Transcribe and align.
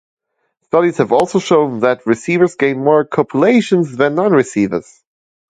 Studies 0.63 0.97
have 0.97 1.11
also 1.11 1.37
shown 1.37 1.81
that 1.81 2.07
receivers 2.07 2.55
gain 2.55 2.83
more 2.83 3.05
copulations 3.05 3.95
than 3.97 4.15
non-receivers. 4.15 5.03